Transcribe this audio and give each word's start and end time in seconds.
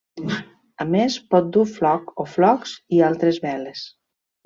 A 0.85 0.87
més 0.95 1.17
pot 1.35 1.53
dur 1.57 1.67
floc 1.73 2.09
o 2.25 2.27
flocs 2.39 2.77
i 2.99 3.07
altres 3.13 3.43
veles. 3.49 3.87